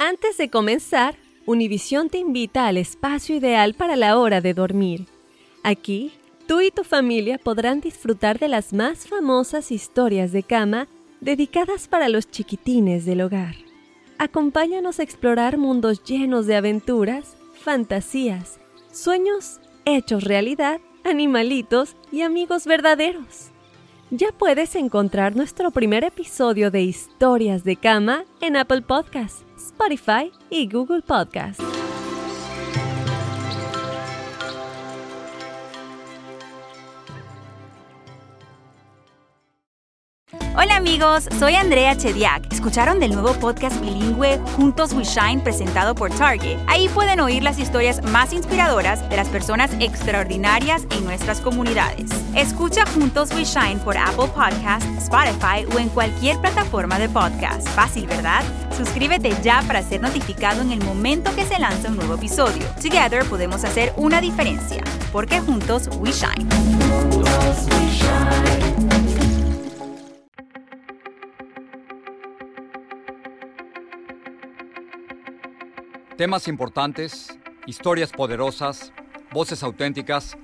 [0.00, 5.06] Antes de comenzar, Univisión te invita al espacio ideal para la hora de dormir.
[5.62, 6.12] Aquí,
[6.48, 10.88] tú y tu familia podrán disfrutar de las más famosas historias de cama
[11.20, 13.54] dedicadas para los chiquitines del hogar.
[14.18, 18.58] Acompáñanos a explorar mundos llenos de aventuras, fantasías,
[18.90, 23.52] sueños hechos realidad, animalitos y amigos verdaderos.
[24.10, 30.68] Ya puedes encontrar nuestro primer episodio de Historias de Cama en Apple Podcasts, Spotify y
[30.68, 31.75] Google Podcasts.
[40.86, 42.52] Amigos, soy Andrea Chediak.
[42.52, 46.58] ¿Escucharon del nuevo podcast bilingüe Juntos We Shine presentado por Target?
[46.68, 52.08] Ahí pueden oír las historias más inspiradoras de las personas extraordinarias en nuestras comunidades.
[52.36, 57.66] Escucha Juntos We Shine por Apple Podcasts, Spotify o en cualquier plataforma de podcast.
[57.70, 58.44] Fácil, ¿verdad?
[58.76, 62.64] Suscríbete ya para ser notificado en el momento que se lanza un nuevo episodio.
[62.80, 66.46] Together podemos hacer una diferencia, porque juntos we shine.
[76.16, 78.90] Temas importantes, historias poderosas,
[79.34, 80.34] voces auténticas.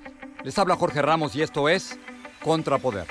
[0.44, 1.98] Les habla Jorge Ramos y esto es
[2.44, 3.06] Contrapoder.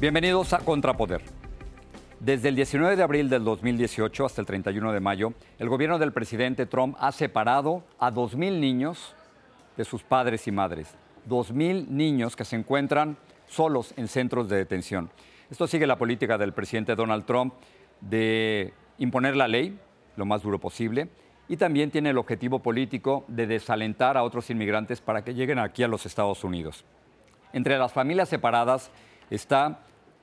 [0.00, 1.20] Bienvenidos a Contrapoder.
[2.18, 6.14] Desde el 19 de abril del 2018 hasta el 31 de mayo, el gobierno del
[6.14, 9.14] presidente Trump ha separado a 2.000 niños
[9.76, 10.94] de sus padres y madres.
[11.28, 15.10] 2.000 niños que se encuentran solos en centros de detención.
[15.50, 17.52] Esto sigue la política del presidente Donald Trump
[18.00, 18.72] de
[19.02, 19.78] imponer la ley
[20.16, 21.08] lo más duro posible
[21.48, 25.82] y también tiene el objetivo político de desalentar a otros inmigrantes para que lleguen aquí
[25.82, 26.84] a los Estados Unidos.
[27.52, 28.90] Entre las familias separadas
[29.28, 29.80] está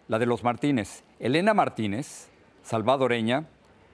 [0.07, 1.03] la de los Martínez.
[1.19, 2.29] Elena Martínez,
[2.63, 3.45] salvadoreña,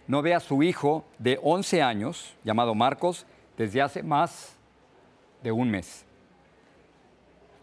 [0.08, 3.26] no ve a su hijo de 11 años, llamado Marcos,
[3.58, 4.56] desde hace más
[5.42, 6.06] de un mes.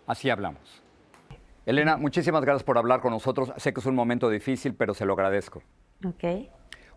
[0.08, 0.82] Así hablamos.
[1.64, 3.52] Elena, muchísimas gracias por hablar con nosotros.
[3.56, 5.62] Sé que es un momento difícil, pero se lo agradezco.
[6.04, 6.25] Ok.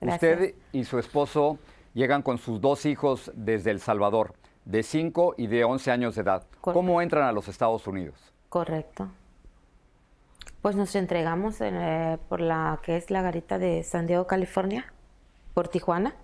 [0.01, 1.57] Usted y su esposo
[1.93, 4.33] llegan con sus dos hijos desde El Salvador,
[4.65, 6.45] de 5 y de 11 años de edad.
[6.61, 8.33] ¿Cómo entran a los Estados Unidos?
[8.49, 9.09] Correcto.
[10.61, 14.91] Pues nos entregamos eh, por la que es la garita de San Diego, California,
[15.53, 16.15] por Tijuana.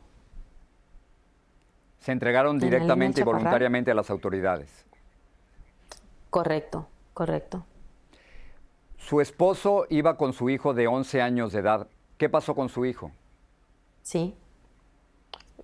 [1.99, 4.85] Se entregaron directamente y voluntariamente a las autoridades.
[6.31, 7.65] Correcto, correcto.
[8.97, 11.87] Su esposo iba con su hijo de 11 años de edad.
[12.17, 13.11] ¿Qué pasó con su hijo?
[14.03, 14.35] Sí,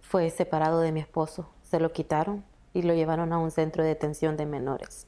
[0.01, 1.49] fue separado de mi esposo.
[1.63, 2.43] Se lo quitaron
[2.73, 5.07] y lo llevaron a un centro de detención de menores.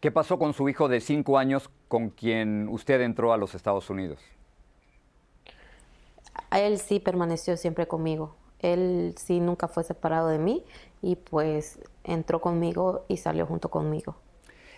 [0.00, 3.90] ¿Qué pasó con su hijo de cinco años con quien usted entró a los Estados
[3.90, 4.18] Unidos?
[6.52, 8.34] Él sí permaneció siempre conmigo.
[8.60, 10.64] Él sí nunca fue separado de mí
[11.02, 14.16] y pues entró conmigo y salió junto conmigo.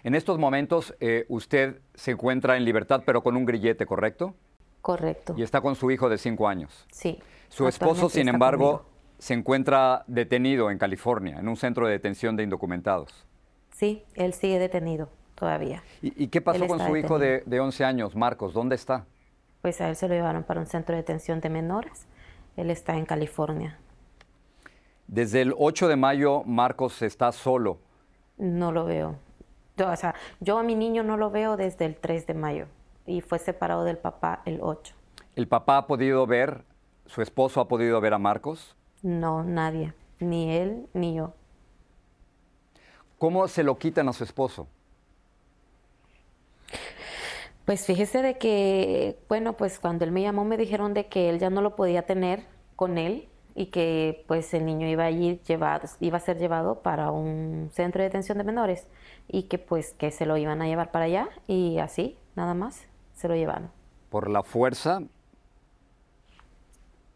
[0.04, 4.34] En estos momentos eh, usted se encuentra en libertad pero con un grillete, ¿correcto?
[4.82, 5.34] Correcto.
[5.36, 6.86] Y está con su hijo de cinco años.
[6.90, 7.18] Sí.
[7.48, 8.84] Su esposo, sin embargo,
[9.18, 13.24] se encuentra detenido en California, en un centro de detención de indocumentados.
[13.70, 15.82] Sí, él sigue detenido todavía.
[16.02, 18.52] ¿Y, qué pasó con su hijo de, de 11 años, Marcos?
[18.52, 19.06] ¿Dónde está?
[19.60, 22.06] Pues a él se lo llevaron para un centro de detención de menores.
[22.56, 23.78] Él está en California.
[25.06, 27.78] Desde el 8 de mayo, Marcos está solo.
[28.38, 29.16] No lo veo.
[29.76, 32.66] Yo, o sea, yo a mi niño no lo veo desde el 3 de mayo
[33.06, 34.94] y fue separado del papá el 8.
[35.34, 36.64] ¿El papá ha podido ver,
[37.06, 38.76] su esposo ha podido ver a Marcos?
[39.02, 41.34] No, nadie, ni él ni yo.
[43.18, 44.68] ¿Cómo se lo quitan a su esposo?
[47.64, 51.38] Pues fíjese de que, bueno, pues cuando él me llamó me dijeron de que él
[51.38, 55.40] ya no lo podía tener con él y que pues el niño iba a ir
[55.42, 58.88] llevado, iba a ser llevado para un centro de detención de menores
[59.28, 62.88] y que pues que se lo iban a llevar para allá y así, nada más
[63.22, 63.70] se lo llevaron.
[64.10, 65.00] ¿Por la fuerza?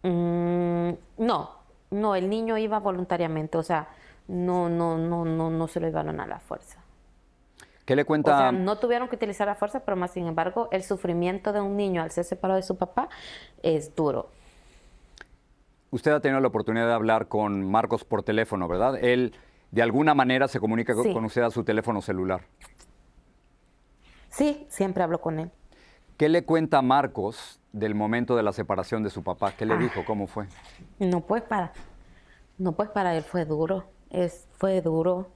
[0.05, 1.51] Mm, no,
[1.91, 3.89] no, el niño iba voluntariamente, o sea,
[4.29, 6.81] no, no, no, no, no se lo llevaron a la fuerza.
[7.85, 8.35] ¿Qué le cuenta?
[8.35, 11.61] O sea, no tuvieron que utilizar la fuerza, pero más sin embargo, el sufrimiento de
[11.61, 13.09] un niño al ser separado de su papá
[13.63, 14.31] es duro.
[15.91, 18.97] Usted ha tenido la oportunidad de hablar con Marcos por teléfono, ¿verdad?
[19.03, 19.35] Él
[19.73, 22.43] de alguna manera se comunica con usted a su teléfono celular.
[24.31, 25.51] Sí, siempre hablo con él.
[26.17, 29.53] ¿Qué le cuenta Marcos del momento de la separación de su papá?
[29.53, 29.79] ¿Qué le ah.
[29.79, 30.03] dijo?
[30.07, 30.47] ¿Cómo fue?
[30.99, 31.73] No, pues para,
[32.57, 33.85] no, pues para él fue duro.
[34.09, 35.29] Es, fue duro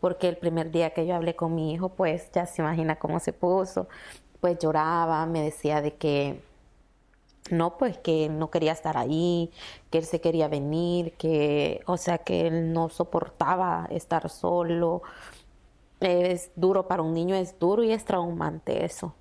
[0.00, 3.18] porque el primer día que yo hablé con mi hijo, pues ya se imagina cómo
[3.18, 3.88] se puso.
[4.40, 6.42] Pues lloraba, me decía de que,
[7.50, 9.50] no, pues que no quería estar ahí,
[9.90, 15.02] que él se quería venir, que, o sea, que él no soportaba estar solo.
[16.00, 19.14] Es duro para un niño, es duro y es traumante eso.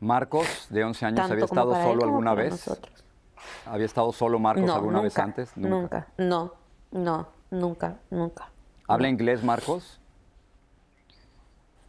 [0.00, 2.70] Marcos, de 11 años, ¿había estado solo alguna vez?
[3.64, 5.56] ¿Había estado solo Marcos alguna vez antes?
[5.56, 6.08] Nunca.
[6.18, 6.52] no,
[6.90, 8.50] no, nunca, nunca.
[8.88, 10.00] ¿Habla inglés Marcos?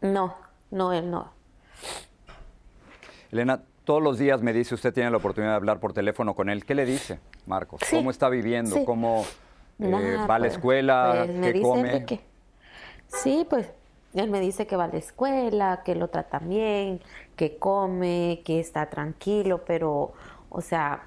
[0.01, 0.35] No,
[0.71, 1.31] no, él no.
[3.31, 6.49] Elena, todos los días me dice, usted tiene la oportunidad de hablar por teléfono con
[6.49, 6.65] él.
[6.65, 7.81] ¿Qué le dice, Marcos?
[7.89, 8.83] ¿Cómo está viviendo?
[8.85, 9.25] ¿Cómo
[9.79, 11.25] eh, va a la pues, escuela?
[11.25, 12.05] Pues, ¿Qué come?
[13.07, 13.71] sí, pues
[14.13, 17.01] él me dice que va a la escuela, que lo tratan bien,
[17.37, 20.11] que come, que está tranquilo, pero,
[20.49, 21.03] o sea,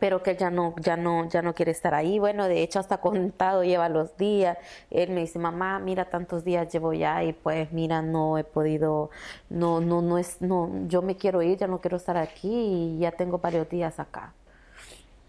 [0.00, 2.18] pero que ya no, ya no, ya no quiere estar ahí.
[2.18, 4.58] Bueno, de hecho hasta contado lleva los días.
[4.90, 9.10] Él me dice, mamá, mira tantos días llevo ya y pues mira, no he podido,
[9.50, 12.98] no, no, no es, no, yo me quiero ir, ya no quiero estar aquí y
[12.98, 14.32] ya tengo varios días acá.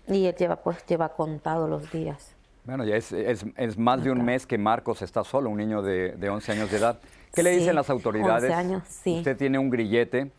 [0.07, 2.35] Y él lleva, pues, lleva contado los días.
[2.63, 6.13] Bueno, ya es, es, más de un mes que Marcos está solo, un niño de,
[6.13, 6.99] de 11 años de edad.
[7.33, 8.49] ¿Qué le dicen las autoridades?
[8.49, 9.17] 11 años, sí.
[9.17, 10.31] Usted tiene un grillete,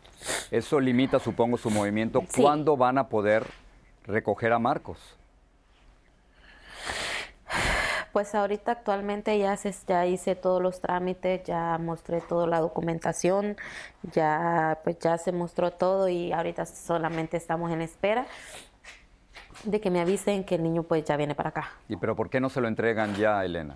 [0.51, 2.23] eso limita, supongo, su movimiento.
[2.35, 3.45] ¿Cuándo van a poder
[4.05, 5.17] recoger a Marcos?
[8.11, 13.55] Pues ahorita actualmente ya, se, ya hice todos los trámites, ya mostré toda la documentación,
[14.11, 18.25] ya pues ya se mostró todo y ahorita solamente estamos en espera
[19.63, 21.71] de que me avisen que el niño pues ya viene para acá.
[21.87, 23.75] ¿Y pero por qué no se lo entregan ya, Elena?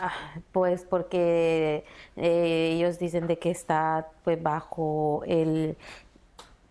[0.00, 0.12] Ah,
[0.52, 1.84] pues porque
[2.16, 5.76] eh, ellos dicen de que está pues bajo el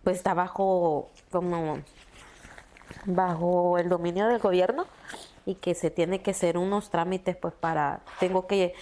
[0.02, 1.78] pues está bajo como
[3.04, 4.86] bajo el dominio del gobierno
[5.44, 8.72] y que se tiene que hacer unos trámites pues para tengo que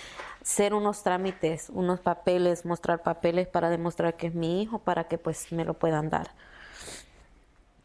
[0.43, 5.19] hacer unos trámites, unos papeles, mostrar papeles para demostrar que es mi hijo para que
[5.19, 6.31] pues me lo puedan dar.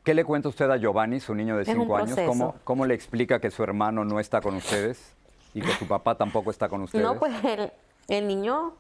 [0.04, 2.19] ¿Qué le cuenta usted a Giovanni, su niño de cinco años?
[2.25, 5.16] ¿Cómo, ¿Cómo le explica que su hermano no está con ustedes
[5.53, 7.03] y que su papá tampoco está con ustedes?
[7.03, 7.71] No, pues el,
[8.07, 8.74] el niño,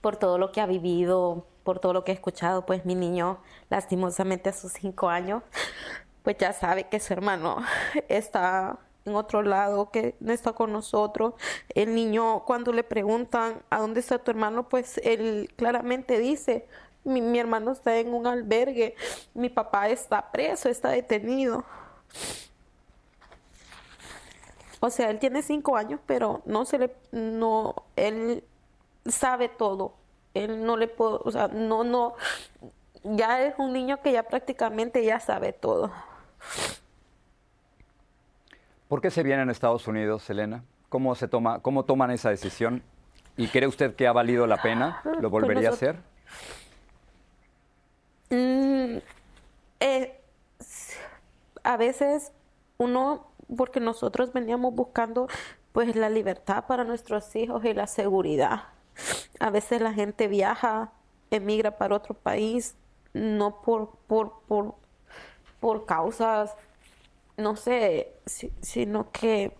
[0.00, 3.38] por todo lo que ha vivido, por todo lo que he escuchado, pues mi niño,
[3.70, 5.42] lastimosamente a sus cinco años,
[6.22, 7.62] pues ya sabe que su hermano
[8.08, 11.34] está en otro lado, que no está con nosotros.
[11.74, 16.66] El niño, cuando le preguntan a dónde está tu hermano, pues él claramente dice,
[17.04, 18.94] mi, mi hermano está en un albergue,
[19.34, 21.64] mi papá está preso, está detenido.
[24.84, 28.44] O sea, él tiene cinco años, pero no se le, no, él
[29.06, 29.94] sabe todo
[30.34, 32.14] él no le puedo, o sea, no, no,
[33.04, 35.90] ya es un niño que ya prácticamente ya sabe todo.
[38.88, 40.64] ¿Por qué se vienen a Estados Unidos, Elena?
[40.88, 42.82] ¿Cómo se toma, cómo toman esa decisión?
[43.36, 45.00] ¿Y cree usted que ha valido la pena?
[45.04, 45.96] ¿Lo pues volvería a hacer?
[48.30, 48.98] Mm,
[49.80, 50.20] eh,
[51.62, 52.32] a veces
[52.78, 53.26] uno,
[53.56, 55.28] porque nosotros veníamos buscando
[55.72, 58.64] pues la libertad para nuestros hijos y la seguridad.
[59.40, 60.92] A veces la gente viaja,
[61.30, 62.76] emigra para otro país,
[63.12, 64.74] no por, por, por,
[65.60, 66.54] por causas,
[67.36, 68.14] no sé,
[68.60, 69.56] sino que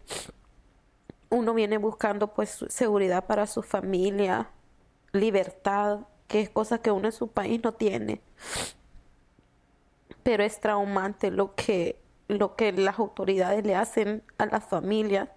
[1.31, 4.51] uno viene buscando pues seguridad para su familia,
[5.13, 8.21] libertad, que es cosa que uno en su país no tiene.
[10.23, 15.29] Pero es traumante lo que, lo que las autoridades le hacen a las familias,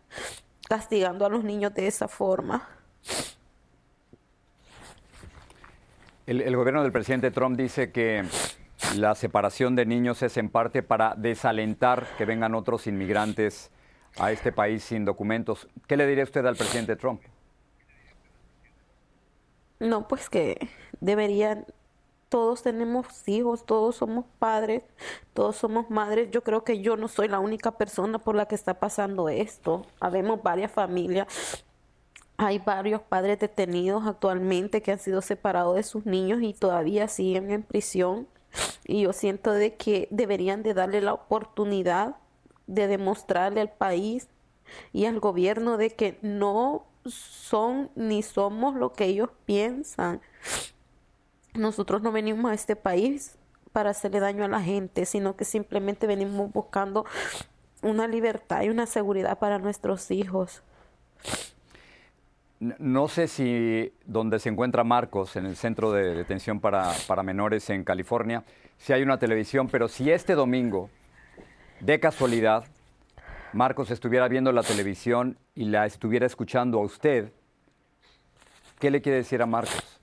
[0.67, 2.67] castigando a los niños de esa forma.
[6.25, 8.25] El, gobierno del presidente Trump dice que
[8.98, 13.72] la separación de niños es en parte para desalentar que vengan otros inmigrantes
[14.20, 15.70] a este país sin documentos.
[15.88, 17.22] ¿Qué le diría usted al presidente Trump?
[19.79, 21.65] No, pues que deberían,
[22.29, 24.84] todos tenemos hijos, todos somos padres,
[25.34, 26.29] todos somos madres.
[26.31, 29.86] Yo creo que yo no soy la única persona por la que está pasando esto.
[30.00, 31.27] Habemos varias familias
[32.38, 37.50] hay varios padres detenidos actualmente que han sido separados de sus niños y todavía siguen
[37.50, 38.27] en prisión.
[38.86, 42.15] Y yo siento de que deberían de darle la oportunidad
[42.67, 44.27] de demostrarle al país
[44.93, 50.22] y al gobierno de que no son ni somos lo que ellos piensan.
[51.57, 53.35] Nosotros no venimos a este país
[53.71, 57.05] para hacerle daño a la gente, sino que simplemente venimos buscando
[57.81, 60.63] una libertad y una seguridad para nuestros hijos.
[62.59, 66.91] No sé si donde se encuentra Marcos, en el centro de detención para,
[67.23, 68.43] menores en California,
[68.77, 70.89] si hay una televisión, pero si este domingo,
[71.79, 72.65] de casualidad,
[73.53, 77.31] Marcos estuviera viendo la televisión y la estuviera escuchando a usted,
[78.79, 79.96] ¿qué le quiere decir a Marcos?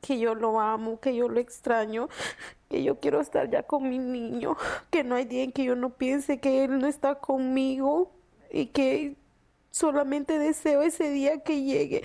[0.00, 2.08] Que yo lo amo, que yo lo extraño,
[2.68, 4.56] que yo quiero estar ya con mi niño,
[4.90, 8.10] que no hay día en que yo no piense que él no está conmigo
[8.50, 9.16] y que
[9.70, 12.02] solamente deseo ese día que llegue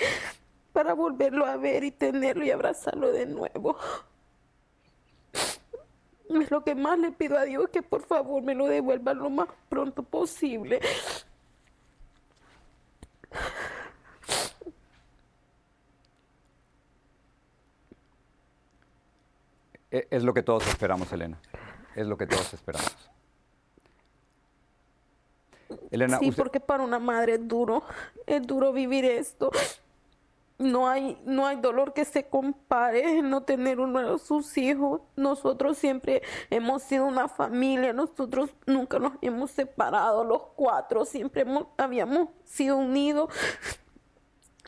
[0.74, 3.78] para volverlo a ver y tenerlo y abrazarlo de nuevo.
[6.30, 9.30] Es lo que más le pido a Dios que por favor me lo devuelva lo
[9.30, 10.82] más pronto posible.
[19.92, 21.40] Es lo que todos esperamos, Elena.
[21.96, 23.10] Es lo que todos esperamos.
[25.92, 27.84] Elena, sí, porque para una madre es duro,
[28.26, 29.52] es duro vivir esto.
[30.60, 35.02] No hay, no hay dolor que se compare en no tener uno de sus hijos.
[35.16, 41.46] Nosotros siempre hemos sido una familia, nosotros nunca nos hemos separado, los cuatro siempre
[41.78, 43.30] habíamos sido unidos.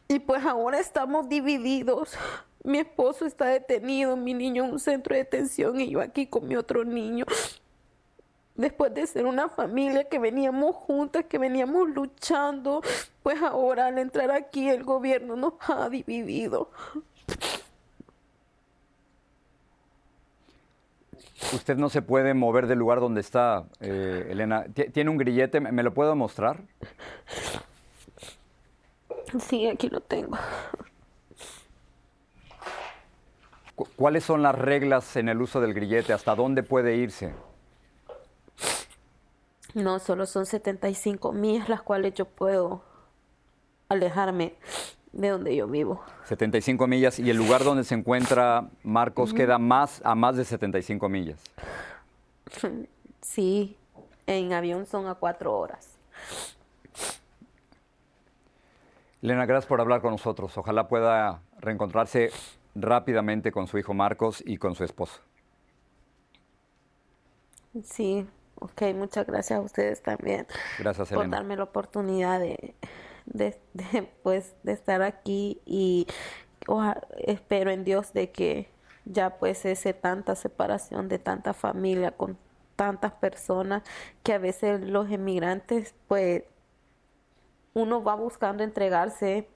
[0.08, 2.16] Y pues ahora estamos divididos.
[2.64, 6.48] Mi esposo está detenido, mi niño en un centro de detención y yo aquí con
[6.48, 7.26] mi otro niño.
[8.56, 12.82] Después de ser una familia que veníamos juntas, que veníamos luchando,
[13.24, 16.70] pues ahora al entrar aquí el gobierno nos ha dividido.
[21.54, 24.66] Usted no se puede mover del lugar donde está, eh, Elena.
[24.92, 25.62] ¿Tiene un grillete?
[25.62, 26.62] ¿Me lo puedo mostrar?
[29.40, 30.38] Sí, aquí lo tengo.
[33.96, 36.14] ¿Cuáles son las reglas en el uso del grillete?
[36.14, 37.34] ¿Hasta dónde puede irse?
[39.74, 42.84] No, solo son 75 millas las cuales yo puedo
[43.88, 44.56] alejarme
[45.12, 46.02] de donde yo vivo.
[46.26, 51.10] 75 millas y el lugar donde se encuentra Marcos queda más a más de 75
[51.10, 51.42] millas.
[53.22, 53.78] Sí,
[54.28, 55.98] en avión son a cuatro horas.
[59.22, 60.58] Elena, gracias por hablar con nosotros.
[60.58, 62.32] Ojalá pueda reencontrarse
[62.82, 65.22] rápidamente con su hijo Marcos y con su esposo.
[67.84, 70.48] Sí, ok, muchas gracias a ustedes también.
[70.78, 72.76] Gracias, Por darme la oportunidad de,
[73.26, 73.60] de,
[74.24, 76.08] pues, de estar aquí y
[77.26, 78.70] espero en Dios de que
[79.06, 82.38] ya pues ese tanta separación de tanta familia con
[82.76, 83.84] tantas personas
[84.24, 86.44] que a veces los emigrantes pues
[87.74, 89.48] uno va buscando entregarse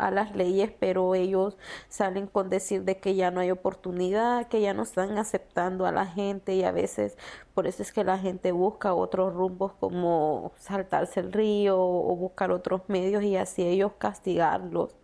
[0.00, 1.56] a las leyes, pero ellos
[1.88, 5.92] salen con decir de que ya no hay oportunidad, que ya no están aceptando a
[5.92, 7.16] la gente y a veces
[7.54, 12.50] por eso es que la gente busca otros rumbos como saltarse el río o buscar
[12.50, 14.96] otros medios y así ellos castigarlos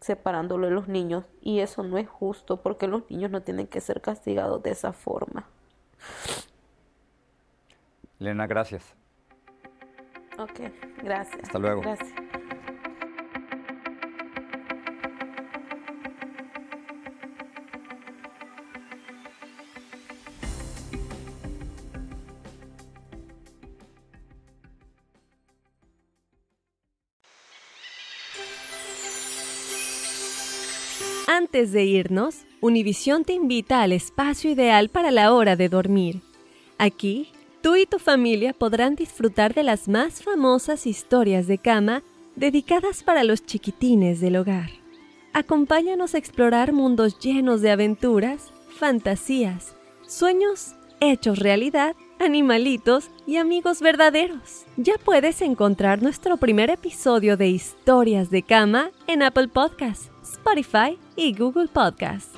[0.00, 3.80] separándolo de los niños y eso no es justo porque los niños no tienen que
[3.80, 5.46] ser castigados de esa forma.
[8.20, 8.94] Elena, gracias.
[10.38, 10.60] Ok,
[11.02, 11.42] gracias.
[11.44, 11.80] Hasta luego.
[11.80, 12.25] Gracias.
[31.56, 36.20] Antes de irnos, Univisión te invita al espacio ideal para la hora de dormir.
[36.76, 37.32] Aquí,
[37.62, 42.02] tú y tu familia podrán disfrutar de las más famosas historias de cama
[42.34, 44.68] dedicadas para los chiquitines del hogar.
[45.32, 54.64] Acompáñanos a explorar mundos llenos de aventuras, fantasías, sueños hechos realidad, animalitos y amigos verdaderos.
[54.76, 61.34] Ya puedes encontrar nuestro primer episodio de Historias de Cama en Apple Podcasts, Spotify y
[61.34, 62.30] Google Podcasts.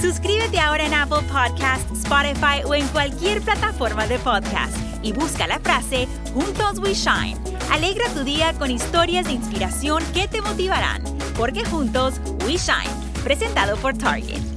[0.00, 5.60] Suscríbete ahora en Apple Podcasts, Spotify o en cualquier plataforma de podcast y busca la
[5.60, 7.38] frase Juntos We Shine.
[7.70, 11.02] Alegra tu día con historias de inspiración que te motivarán,
[11.36, 12.90] porque juntos We Shine,
[13.22, 14.53] presentado por Target.